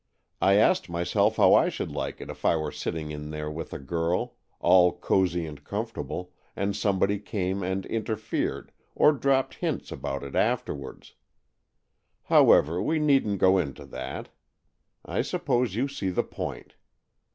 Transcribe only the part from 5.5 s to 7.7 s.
comfortable, and somebody came